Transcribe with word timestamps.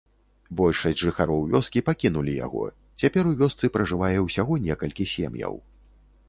Большасць 0.59 1.01
жыхароў 1.01 1.43
вёскі 1.51 1.83
пакінулі 1.89 2.33
яго, 2.45 2.63
цяпер 3.03 3.23
у 3.33 3.35
вёсцы 3.43 3.65
пражывае 3.77 4.11
ўсяго 4.25 4.53
некалькі 4.65 5.03
сем'яў. 5.15 5.53